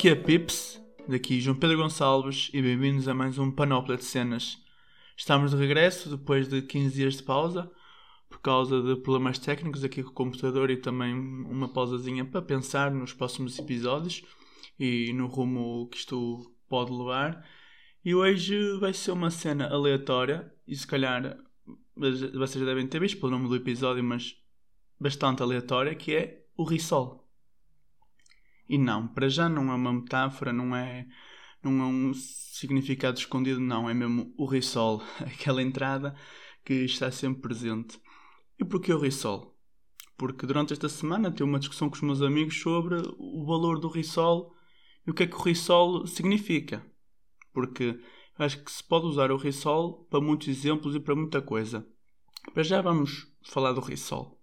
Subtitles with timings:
[0.00, 0.80] que é Pips?
[1.06, 4.56] Daqui João Pedro Gonçalves e bem-vindos a mais um Panóplia de Cenas.
[5.14, 7.70] Estamos de regresso depois de 15 dias de pausa
[8.26, 12.90] por causa de problemas técnicos aqui com o computador e também uma pausazinha para pensar
[12.90, 14.22] nos próximos episódios
[14.78, 17.46] e no rumo que isto pode levar.
[18.02, 21.36] E hoje vai ser uma cena aleatória e se calhar
[21.94, 24.34] vocês devem ter visto pelo nome do episódio, mas
[24.98, 27.29] bastante aleatória, que é o risol.
[28.70, 31.04] E não, para já não é uma metáfora, não é,
[31.60, 36.14] não é um significado escondido, não, é mesmo o risol, aquela entrada
[36.64, 38.00] que está sempre presente.
[38.60, 39.58] E porquê o risol?
[40.16, 43.88] Porque durante esta semana tive uma discussão com os meus amigos sobre o valor do
[43.88, 44.54] risol
[45.04, 46.86] e o que é que o risol significa.
[47.52, 47.98] Porque
[48.38, 51.84] acho que se pode usar o risol para muitos exemplos e para muita coisa.
[52.54, 54.39] Para já vamos falar do risol.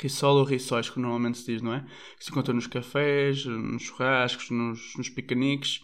[0.00, 1.84] Risol ou rissóis, que normalmente se diz, não é?
[2.16, 5.82] Que se encontra nos cafés, nos churrascos, nos, nos piqueniques,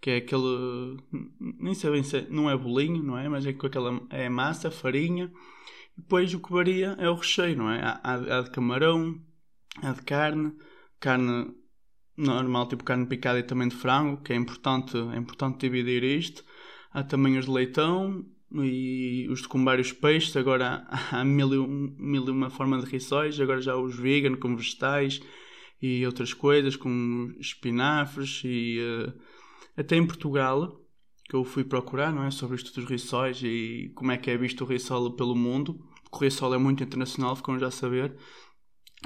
[0.00, 0.96] que é aquele.
[1.40, 3.28] Nem sei bem se é, não é bolinho, não é?
[3.28, 4.00] Mas é com aquela.
[4.10, 5.32] É massa, farinha.
[5.96, 7.80] Depois o que varia é o recheio, não é?
[7.80, 9.20] Há, há, há de camarão,
[9.82, 10.52] há de carne,
[11.00, 11.52] carne
[12.16, 16.44] normal, tipo carne picada e também de frango, que é importante, é importante dividir isto.
[16.92, 18.24] Há também os de leitão,
[18.64, 19.64] e os com
[20.00, 23.96] peixes, agora há, mil, e um, mil e uma forma de rissóis, agora já os
[23.96, 25.20] vegan com vegetais
[25.80, 29.12] e outras coisas, com espinafres e uh,
[29.76, 30.80] até em Portugal,
[31.24, 34.36] que eu fui procurar, não é, sobre isto dos rissóis e como é que é
[34.36, 35.78] visto o rissol pelo mundo,
[36.10, 38.16] o rissol é muito internacional, ficam já a saber,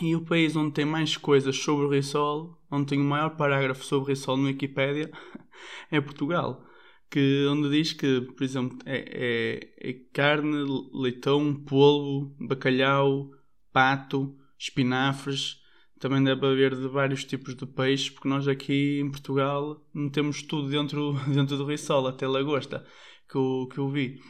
[0.00, 3.84] e o país onde tem mais coisas sobre o rissol, onde tem o maior parágrafo
[3.84, 5.10] sobre o rissol no Wikipedia,
[5.90, 6.69] é Portugal
[7.10, 13.30] que, onde diz que, por exemplo, é, é, é carne, leitão, polvo, bacalhau,
[13.72, 15.60] pato, espinafres.
[15.98, 20.68] Também deve haver de vários tipos de peixes, porque nós aqui em Portugal metemos tudo
[20.70, 22.86] dentro, dentro do risol, até lagosta,
[23.28, 24.20] que eu, que eu vi.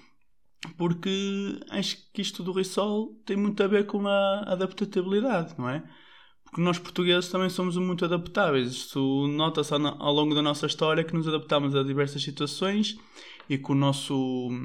[0.76, 5.84] Porque acho que isto do risol tem muito a ver com a adaptabilidade, não é?
[6.50, 8.72] Porque nós portugueses também somos muito adaptáveis.
[8.72, 12.98] Isso nota-se ao longo da nossa história que nos adaptamos a diversas situações
[13.48, 14.60] e com o nosso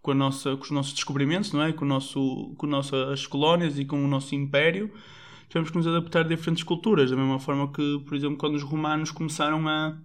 [0.00, 1.72] com, nossa, com os nossos descobrimentos, não é?
[1.72, 4.92] Com, o nosso, com nossas colónias e com o nosso império,
[5.48, 7.10] tivemos que nos adaptar a diferentes culturas.
[7.10, 9.96] Da mesma forma que, por exemplo, quando os romanos começaram a,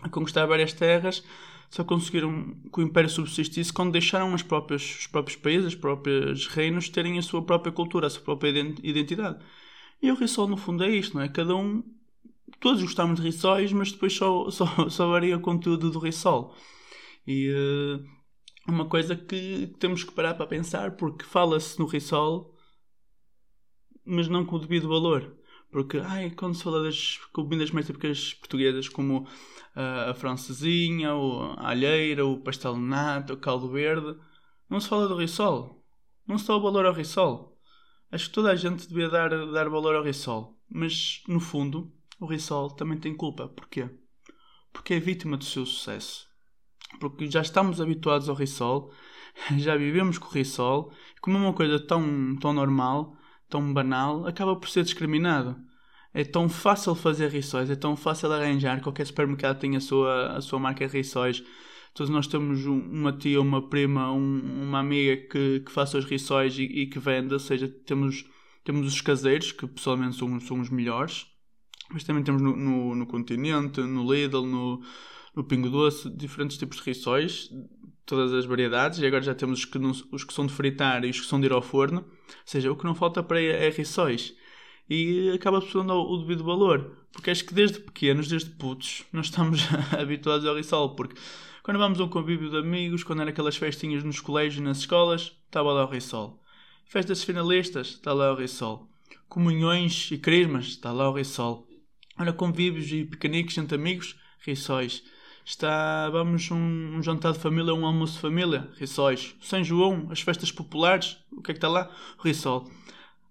[0.00, 1.22] a conquistar várias terras,
[1.70, 6.46] só conseguiram que o império subsistisse quando deixaram as próprias, os próprios países, os próprios
[6.46, 8.50] reinos terem a sua própria cultura, a sua própria
[8.82, 9.38] identidade.
[10.02, 11.28] E o rissol, no fundo, é isto, não é?
[11.28, 11.82] Cada um.
[12.60, 16.54] Todos gostamos de rissóis, mas depois só, só, só varia o conteúdo do rissol.
[17.26, 18.04] E uh,
[18.66, 22.56] uma coisa que temos que parar para pensar, porque fala-se no rissol,
[24.04, 25.36] mas não com o devido valor.
[25.70, 31.70] Porque, ai, quando se fala das comidas mais típicas portuguesas, como uh, a francesinha, a
[31.70, 34.16] alheira, o pastel de nata, o caldo verde,
[34.68, 35.82] não se fala do rissol.
[36.26, 37.51] Não se dá o valor ao rissol.
[38.12, 40.54] Acho que toda a gente devia dar, dar valor ao Rissol.
[40.68, 41.90] Mas, no fundo,
[42.20, 43.48] o Rissol também tem culpa.
[43.48, 43.88] Porquê?
[44.70, 46.28] Porque é vítima do seu sucesso.
[47.00, 48.92] Porque já estamos habituados ao Rissol,
[49.56, 53.16] já vivemos com o Rissol, e como é uma coisa tão, tão normal,
[53.48, 55.56] tão banal, acaba por ser discriminado.
[56.12, 60.40] É tão fácil fazer rissóis, é tão fácil arranjar, qualquer supermercado tem a sua, a
[60.42, 61.42] sua marca de rissóis
[61.94, 66.58] Todos nós temos uma tia, uma prima, um, uma amiga que, que faça os rissóis
[66.58, 68.24] e, e, que venda, ou seja, temos,
[68.64, 71.26] temos os caseiros, que pessoalmente são, são os melhores,
[71.90, 74.82] mas também temos no, no, no Continente, no Lidl, no,
[75.36, 77.50] no Pingo Doce, diferentes tipos de rissóis,
[78.06, 81.04] todas as variedades, e agora já temos os que, não, os que são de fritar
[81.04, 83.40] e os que são de ir ao forno, ou seja, o que não falta para
[83.40, 84.34] é, rissóis.
[84.88, 89.26] E acaba por dando o devido valor, porque acho que desde pequenos, desde putos, nós
[89.26, 89.60] estamos
[89.98, 91.16] habituados ao rissol, porque
[91.62, 94.78] quando vamos a um convívio de amigos, quando era aquelas festinhas nos colégios e nas
[94.78, 96.42] escolas, estava lá o Rissol.
[96.86, 98.88] Festas finalistas, está lá o Rissol.
[99.28, 101.64] Comunhões e crismas, está lá o Rissol.
[102.18, 105.04] Ora, convívios e piqueniques entre amigos, Rissóis.
[105.44, 109.36] Está, vamos um, um, jantar de família, um almoço de família, Rissóis.
[109.40, 111.90] São João, as festas populares, o que é que está lá?
[112.22, 112.68] Rissol.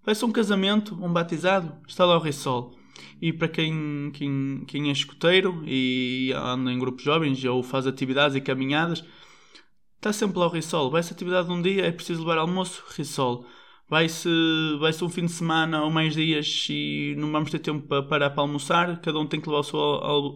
[0.02, 2.74] Vai ser um casamento, um batizado, está lá o Rissol.
[3.20, 8.36] E para quem, quem, quem é escoteiro e anda em grupos jovens ou faz atividades
[8.36, 9.04] e caminhadas,
[9.96, 10.90] está sempre lá o risol.
[10.90, 13.46] Vai-se atividade um dia, é preciso levar almoço, risol.
[13.88, 14.28] Vai-se
[14.80, 18.30] vai um fim de semana ou mais dias e não vamos ter tempo para parar
[18.30, 19.78] para almoçar, cada um tem que levar o seu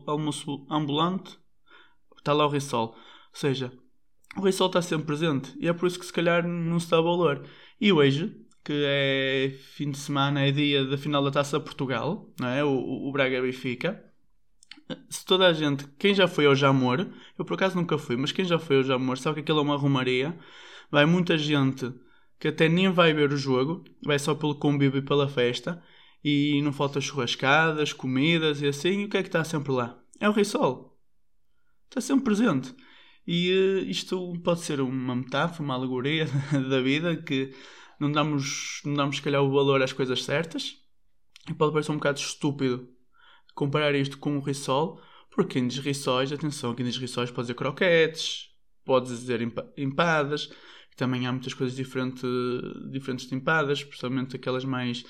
[0.07, 1.39] almoço ambulante,
[2.19, 2.89] está lá o risol.
[2.89, 2.95] Ou
[3.33, 3.73] seja,
[4.37, 7.01] o risol está sempre presente e é por isso que se calhar não se dá
[7.01, 7.45] valor.
[7.81, 12.49] E hoje, que é fim de semana, é dia da final da Taça Portugal, não
[12.49, 12.65] é?
[12.65, 12.69] o,
[13.09, 14.05] o Braga Benfica.
[15.09, 17.07] se toda a gente, quem já foi ao Jamor,
[17.39, 19.63] eu por acaso nunca fui, mas quem já foi ao Jamor sabe que aquilo é
[19.63, 20.37] uma romaria,
[20.91, 21.95] vai muita gente
[22.41, 25.81] que até nem vai ver o jogo, vai só pelo convívio e pela festa,
[26.25, 29.97] e não falta churrascadas, comidas e assim, e o que é que está sempre lá?
[30.19, 30.99] É o Rissol.
[31.89, 32.75] Está sempre presente.
[33.25, 36.27] E uh, isto pode ser uma metáfora, uma alegoria
[36.69, 37.55] da vida, que
[37.99, 40.77] não damos, não damos, se calhar, o valor às coisas certas,
[41.49, 42.89] e pode parecer um bocado estúpido
[43.55, 45.01] comparar isto com o Rissol,
[45.31, 48.51] porque quem diz Rissóis, atenção, quem diz Rissóis pode dizer croquetes,
[48.85, 49.41] pode dizer
[49.77, 50.51] empadas,
[50.97, 52.27] também há muitas coisas diferente,
[52.91, 55.05] diferentes de empadas, especialmente aquelas mais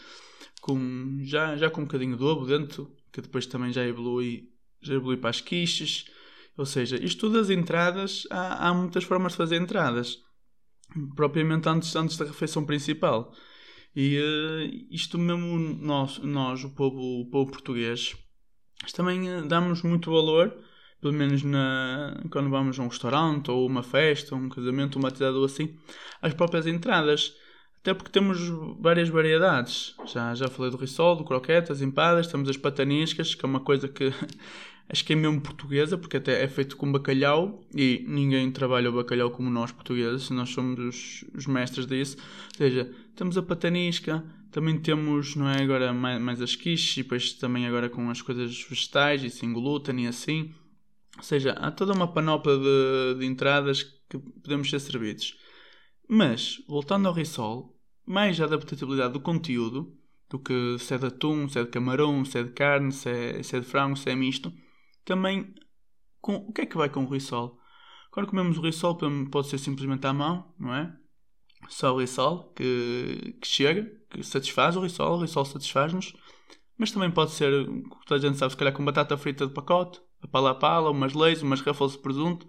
[0.61, 4.51] com, já, já com um bocadinho de ovo dentro, que depois também já evolui,
[4.81, 6.07] já evolui para as quiches.
[6.57, 10.19] Ou seja, isto das entradas, há, há muitas formas de fazer entradas,
[11.15, 13.33] propriamente antes, antes da refeição principal.
[13.95, 18.15] E uh, isto mesmo nós, nós o, povo, o povo português,
[18.95, 20.55] também uh, damos muito valor
[21.01, 25.37] pelo menos na, quando vamos a um restaurante ou uma festa, um casamento, uma atividade
[25.37, 25.77] ou assim,
[26.21, 27.35] as próprias entradas.
[27.87, 28.41] Até porque temos
[28.81, 29.95] várias variedades.
[30.07, 33.61] Já, já falei do risol, do croquete, as empadas, temos as pataniscas, que é uma
[33.61, 34.13] coisa que
[34.91, 38.93] acho que é mesmo portuguesa, porque até é feito com bacalhau e ninguém trabalha o
[38.93, 42.17] bacalhau como nós portugueses, nós somos os, os mestres disso.
[42.19, 47.03] Ou seja, temos a patanisca, também temos, não é, agora mais, mais as quiches e
[47.05, 50.53] depois também agora com as coisas vegetais e sem glúten e assim.
[51.17, 55.39] Ou seja, há toda uma panóplia de, de entradas que podemos ser servidos.
[56.09, 57.76] Mas, voltando ao risol,
[58.07, 59.97] mais adaptabilidade do conteúdo,
[60.29, 63.09] do que se é de atum, se é de camarão, se é de carne, se
[63.09, 64.53] é, se é de frango, se é misto,
[65.05, 65.55] também
[66.21, 67.59] com, o que é que vai com o risol?
[68.11, 68.97] Quando comemos o risol
[69.31, 70.95] pode ser simplesmente à mão, não é?
[71.69, 76.15] Só o risol que, que chega, que satisfaz o risol, o risol satisfaz-nos,
[76.79, 77.67] mas também pode ser,
[78.07, 80.91] toda a gente sabe, se calhar com batata frita de pacote, a pala a pala,
[80.91, 82.47] umas leis, umas ruffles de presunto.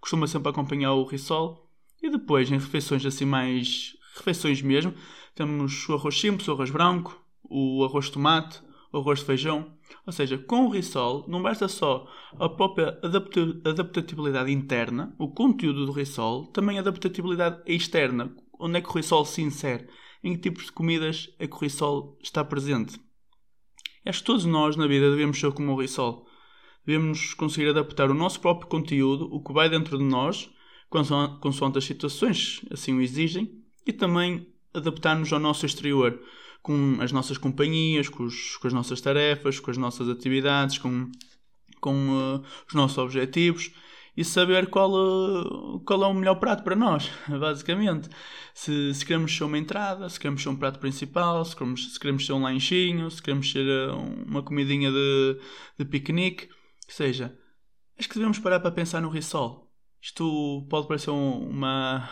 [0.00, 1.70] Costuma sempre acompanhar o risol.
[2.02, 3.92] E depois, em refeições assim mais...
[4.14, 4.94] refeições mesmo,
[5.34, 8.60] temos o arroz simples, o arroz branco, o arroz de tomate,
[8.92, 9.72] o arroz de feijão.
[10.06, 12.06] Ou seja, com o risol não basta só
[12.38, 12.98] a própria
[13.64, 18.34] adaptabilidade interna, o conteúdo do risol, também a adaptabilidade externa.
[18.58, 19.88] Onde é que o risol se insere?
[20.22, 23.00] Em que tipos de comidas é que o risol está presente?
[24.04, 26.26] Acho que todos nós na vida devemos ser como o risol
[26.84, 30.50] devemos conseguir adaptar o nosso próprio conteúdo, o que vai dentro de nós,
[30.90, 36.20] consoante as situações assim o exigem, e também adaptar-nos ao nosso exterior,
[36.62, 41.10] com as nossas companhias, com, os, com, as nossas tarefas, com as nossas atividades, com,
[41.80, 43.72] com uh, os nossos objetivos
[44.16, 48.08] e saber qual, uh, qual é o melhor prato para nós, basicamente.
[48.54, 51.98] Se, se queremos ser uma entrada, se queremos ser um prato principal, se queremos, se
[51.98, 53.96] queremos ser um lanchinho, se queremos ser uh,
[54.26, 55.38] uma comidinha de,
[55.78, 56.48] de piquenique
[56.92, 57.36] seja,
[57.98, 59.71] acho que devemos parar para pensar no risol.
[60.02, 62.08] Isto pode parecer uma,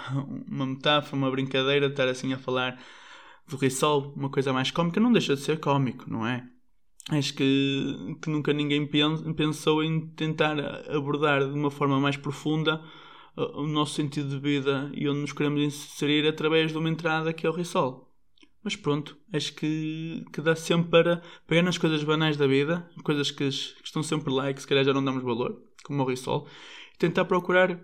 [0.49, 2.81] uma metáfora, uma brincadeira de estar assim a falar
[3.49, 6.49] do risol, uma coisa mais cómica, não deixa de ser cómico, não é?
[7.11, 8.89] Acho que, que nunca ninguém
[9.37, 10.57] pensou em tentar
[10.89, 12.81] abordar de uma forma mais profunda
[13.37, 17.33] uh, o nosso sentido de vida e onde nos queremos inserir através de uma entrada
[17.33, 18.09] que é o risol.
[18.63, 23.33] Mas pronto, acho que, que dá sempre para pegar nas coisas banais da vida, coisas
[23.33, 26.07] que, que estão sempre lá e que se calhar já não damos valor, como o
[26.07, 26.47] Rissol,
[27.01, 27.81] tentar procurar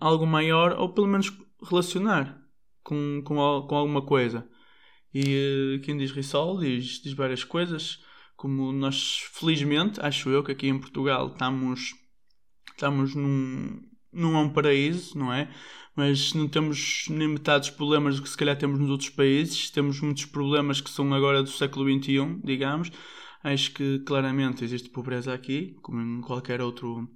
[0.00, 1.30] algo maior ou pelo menos
[1.62, 2.40] relacionar
[2.82, 4.48] com, com, com alguma coisa.
[5.12, 8.02] E uh, quem diz Rissol diz, diz várias coisas,
[8.36, 11.94] como nós, felizmente, acho eu que aqui em Portugal estamos,
[12.72, 15.50] estamos num, num um paraíso, não é?
[15.96, 19.70] mas não temos nem metade dos problemas que se calhar temos nos outros países.
[19.70, 22.90] Temos muitos problemas que são agora do século XXI, digamos.
[23.42, 27.08] Acho que claramente existe pobreza aqui, como em qualquer outro,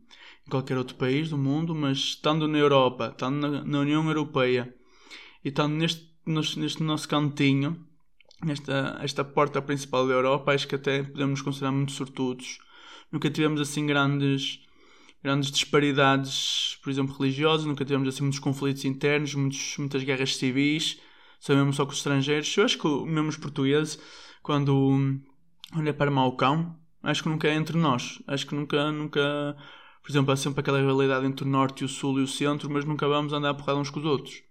[0.49, 4.75] qualquer outro país do mundo, mas estando na Europa, estando na, na União Europeia
[5.45, 7.85] e estando neste, neste nosso cantinho,
[8.45, 12.59] nesta esta porta principal da Europa, acho que até podemos considerar muito sortudos.
[13.11, 14.61] Nunca tivemos assim grandes
[15.23, 21.01] grandes disparidades, por exemplo, religiosas, nunca tivemos assim muitos conflitos internos, muitos, muitas guerras civis,
[21.41, 22.57] sabemos só com os estrangeiros.
[22.57, 23.99] Eu acho que mesmo os portugueses,
[24.43, 25.21] quando
[25.77, 28.23] olha para Maucão, acho que nunca é entre nós.
[28.27, 29.57] Acho que nunca, nunca,
[30.03, 32.71] por exemplo, há sempre aquela rivalidade entre o norte e o sul e o centro,
[32.71, 34.43] mas nunca vamos andar a porrada uns com os outros.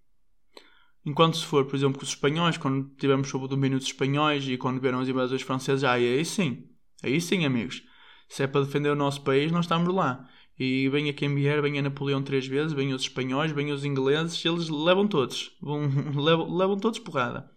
[1.05, 4.47] Enquanto se for, por exemplo, com os espanhóis, quando tivemos sob o domínio dos espanhóis
[4.47, 6.65] e quando vieram os invasores franceses, aí, aí sim,
[7.01, 7.81] aí sim, amigos.
[8.27, 10.27] Se é para defender o nosso país, nós estamos lá.
[10.59, 14.67] E venha quem vier, venha Napoleão três vezes, venha os espanhóis, venha os ingleses, eles
[14.69, 15.55] levam todos.
[15.61, 17.49] Vão, levam, levam todos porrada.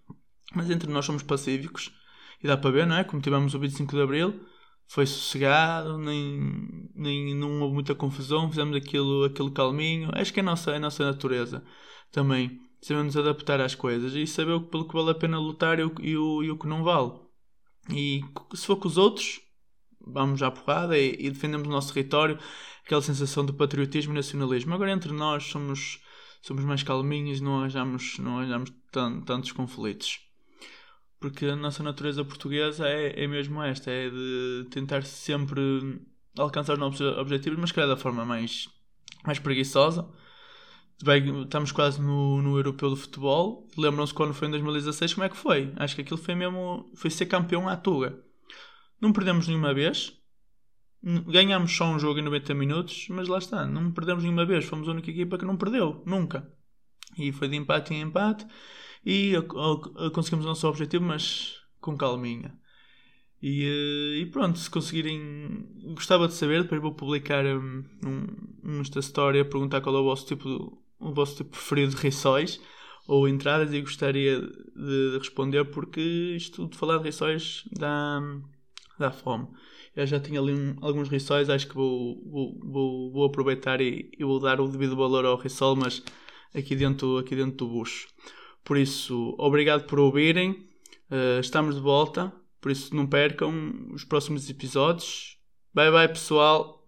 [0.55, 1.91] Mas entre nós somos pacíficos.
[2.43, 3.05] E dá para ver, não é?
[3.05, 4.41] Como tivemos o 25 de Abril,
[4.91, 10.11] foi sossegado, nem, nem não houve muita confusão, fizemos aquilo, aquilo calminho.
[10.13, 11.63] Acho que é a nossa, é a nossa natureza
[12.11, 12.61] também.
[12.83, 15.95] Sabemos adaptar às coisas e saber o, pelo que vale a pena lutar e o,
[16.01, 17.13] e o, e o que não vale.
[17.89, 18.21] E
[18.53, 19.41] se for com os outros,
[20.01, 22.37] vamos à porrada e, e, defendemos o nosso território,
[22.85, 24.75] aquela sensação de patriotismo e nacionalismo.
[24.75, 26.01] Agora entre nós somos,
[26.43, 28.73] somos mais calminhos, não arranjamos, não arranjamos
[29.25, 30.30] tantos conflitos.
[31.21, 36.01] Porque a nossa natureza portuguesa é, é mesmo esta, é de tentar sempre
[36.39, 38.69] alcançar os nossos objetivos, mas é da forma mais,
[39.25, 40.09] mais preguiçosa.
[41.03, 43.69] Bem, estamos quase no, no europeu do futebol.
[43.77, 45.73] Lembram-se quando foi em 2016 como é que foi?
[45.77, 46.91] Acho que aquilo foi mesmo.
[46.95, 48.19] Foi ser campeão à Tuga.
[49.01, 50.15] Não perdemos nenhuma vez.
[51.03, 54.67] Ganhámos só um jogo em 90 minutos, mas lá está, não perdemos nenhuma vez.
[54.67, 56.51] Fomos a única equipa que não perdeu, nunca.
[57.19, 58.47] E foi de empate em empate
[59.05, 59.33] e
[60.13, 62.55] conseguimos o nosso objetivo, mas com calminha.
[63.43, 65.67] E, eh, e, pronto, se conseguirem.
[65.95, 70.27] Gostava de saber, depois vou publicar um, um, esta história, perguntar qual é o vosso
[70.27, 72.61] tipo, o vosso tipo preferido de rissóis
[73.09, 78.21] ou entradas e gostaria de, de responder porque isto de falar de rissóis dá,
[78.99, 79.49] dá fome.
[79.97, 84.11] Eu já tinha ali um, alguns rissóis, acho que vou, vou, vou, vou aproveitar e,
[84.17, 86.03] e, vou dar o devido valor ao rissol, mas
[86.55, 88.07] aqui dentro, aqui dentro do bucho.
[88.65, 90.67] Por isso, obrigado por ouvirem.
[91.11, 92.33] Uh, estamos de volta.
[92.61, 95.39] Por isso, não percam os próximos episódios.
[95.75, 96.87] Bye bye, pessoal.